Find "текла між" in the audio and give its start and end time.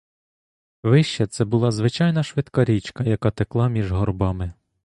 3.31-3.91